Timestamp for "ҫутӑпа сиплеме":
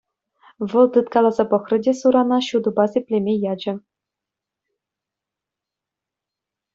2.47-3.35